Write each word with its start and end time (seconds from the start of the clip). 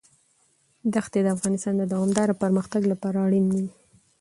ښتې 1.05 1.19
د 1.23 1.27
افغانستان 1.35 1.73
د 1.77 1.83
دوامداره 1.93 2.39
پرمختګ 2.43 2.81
لپاره 2.91 3.17
اړین 3.25 3.45
دي. 3.53 3.63